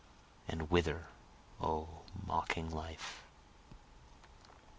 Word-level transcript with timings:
and 0.47 0.71
Whither 0.71 1.05
O 1.61 1.87
mocking 2.25 2.71
life? 2.71 3.21